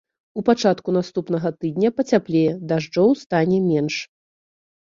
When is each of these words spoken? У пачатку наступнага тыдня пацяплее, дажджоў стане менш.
У 0.39 0.43
пачатку 0.47 0.89
наступнага 0.95 1.51
тыдня 1.61 1.93
пацяплее, 1.99 2.51
дажджоў 2.73 3.09
стане 3.23 3.63
менш. 3.69 3.95